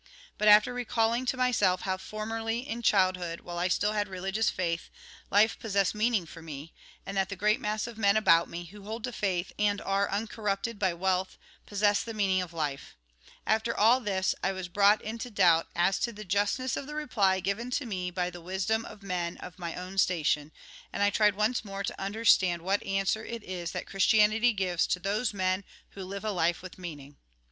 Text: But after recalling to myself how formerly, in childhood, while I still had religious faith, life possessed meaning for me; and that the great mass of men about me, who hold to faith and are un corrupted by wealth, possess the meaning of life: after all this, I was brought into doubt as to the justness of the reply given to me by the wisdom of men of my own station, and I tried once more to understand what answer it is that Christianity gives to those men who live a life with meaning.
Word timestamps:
But 0.39 0.47
after 0.47 0.73
recalling 0.73 1.27
to 1.27 1.37
myself 1.37 1.81
how 1.81 1.95
formerly, 1.97 2.67
in 2.67 2.81
childhood, 2.81 3.41
while 3.41 3.59
I 3.59 3.67
still 3.67 3.91
had 3.91 4.07
religious 4.07 4.49
faith, 4.49 4.89
life 5.29 5.59
possessed 5.59 5.93
meaning 5.93 6.25
for 6.25 6.41
me; 6.41 6.73
and 7.05 7.15
that 7.15 7.29
the 7.29 7.35
great 7.35 7.59
mass 7.59 7.85
of 7.85 7.99
men 7.99 8.17
about 8.17 8.49
me, 8.49 8.63
who 8.65 8.81
hold 8.85 9.03
to 9.03 9.11
faith 9.11 9.51
and 9.59 9.79
are 9.79 10.11
un 10.11 10.25
corrupted 10.25 10.79
by 10.79 10.95
wealth, 10.95 11.37
possess 11.67 12.01
the 12.01 12.15
meaning 12.15 12.41
of 12.41 12.51
life: 12.51 12.95
after 13.45 13.77
all 13.77 13.99
this, 13.99 14.33
I 14.41 14.53
was 14.53 14.67
brought 14.69 15.03
into 15.03 15.29
doubt 15.29 15.67
as 15.75 15.99
to 15.99 16.11
the 16.11 16.25
justness 16.25 16.75
of 16.75 16.87
the 16.87 16.95
reply 16.95 17.39
given 17.39 17.69
to 17.69 17.85
me 17.85 18.09
by 18.09 18.31
the 18.31 18.41
wisdom 18.41 18.85
of 18.85 19.03
men 19.03 19.37
of 19.37 19.59
my 19.59 19.75
own 19.75 19.99
station, 19.99 20.51
and 20.91 21.03
I 21.03 21.11
tried 21.11 21.35
once 21.35 21.63
more 21.63 21.83
to 21.83 22.01
understand 22.01 22.63
what 22.63 22.81
answer 22.81 23.23
it 23.23 23.43
is 23.43 23.69
that 23.73 23.85
Christianity 23.85 24.51
gives 24.51 24.87
to 24.87 24.99
those 24.99 25.31
men 25.31 25.63
who 25.91 26.03
live 26.03 26.25
a 26.25 26.31
life 26.31 26.63
with 26.63 26.79
meaning. 26.79 27.17